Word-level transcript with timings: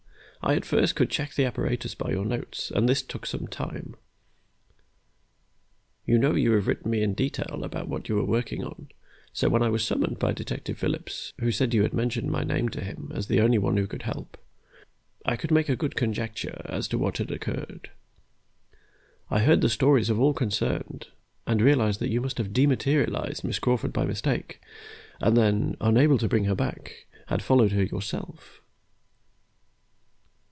I 0.43 0.55
at 0.55 0.65
first 0.65 0.95
could 0.95 1.11
check 1.11 1.35
the 1.35 1.45
apparatus 1.45 1.93
by 1.93 2.09
your 2.09 2.25
notes, 2.25 2.71
and 2.73 2.89
this 2.89 3.03
took 3.03 3.27
some 3.27 3.45
time. 3.45 3.95
You 6.03 6.17
know 6.17 6.33
you 6.33 6.53
have 6.53 6.65
written 6.65 6.89
me 6.89 7.03
in 7.03 7.13
detail 7.13 7.63
about 7.63 7.87
what 7.87 8.09
you 8.09 8.15
were 8.15 8.25
working 8.25 8.63
on, 8.63 8.87
so 9.31 9.49
when 9.49 9.61
I 9.61 9.69
was 9.69 9.85
summoned 9.85 10.17
by 10.17 10.31
Detective 10.33 10.79
Phillips, 10.79 11.31
who 11.41 11.51
said 11.51 11.75
you 11.75 11.83
had 11.83 11.93
mentioned 11.93 12.31
my 12.31 12.43
name 12.43 12.69
to 12.69 12.83
him 12.83 13.11
as 13.13 13.27
the 13.27 13.39
only 13.39 13.59
one 13.59 13.77
who 13.77 13.85
could 13.85 14.01
help, 14.01 14.35
I 15.27 15.35
could 15.37 15.51
make 15.51 15.69
a 15.69 15.75
good 15.75 15.95
conjecture 15.95 16.59
as 16.65 16.87
to 16.87 16.97
what 16.97 17.19
had 17.19 17.29
occurred. 17.29 17.91
I 19.29 19.41
heard 19.41 19.61
the 19.61 19.69
stories 19.69 20.09
of 20.09 20.19
all 20.19 20.33
concerned, 20.33 21.09
and 21.45 21.61
realized 21.61 21.99
that 21.99 22.09
you 22.09 22.19
must 22.19 22.39
have 22.39 22.51
dematerialized 22.51 23.43
Miss 23.43 23.59
Crawford 23.59 23.93
by 23.93 24.05
mistake, 24.05 24.59
and 25.19 25.37
then, 25.37 25.77
unable 25.79 26.17
to 26.17 26.27
bring 26.27 26.45
her 26.45 26.55
back, 26.55 27.05
had 27.27 27.43
followed 27.43 27.73
her 27.73 27.83
yourself. 27.83 28.57